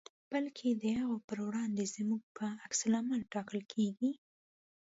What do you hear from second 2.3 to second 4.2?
په عکس العمل ټاکل کېږي.